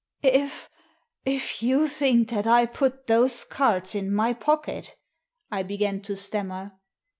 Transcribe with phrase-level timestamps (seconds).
[0.23, 0.67] "If—
[1.25, 4.95] if you think that I put those cards in my pocket,"
[5.51, 6.71] I began to stammer.